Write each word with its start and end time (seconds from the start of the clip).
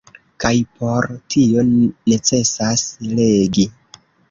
Kaj 0.45 0.53
por 0.79 1.07
tio 1.35 1.67
necesas 1.67 2.89
legi. 3.21 3.69